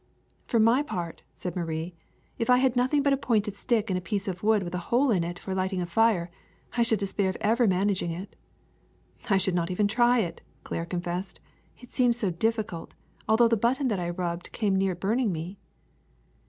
[0.47, 1.93] '^ *^For my part," said Marie,
[2.39, 4.79] ''if I had nothing but a pointed stick and a piece of wood with a
[4.89, 6.31] hole in it for lighting a fire,
[6.75, 8.35] I should despair of ever manag ing it.
[9.29, 11.39] ''"I should not even try it," Claire confessed,
[11.77, 12.95] ''it seems so difficult,
[13.29, 15.59] although the button that I rubbed came near burning me."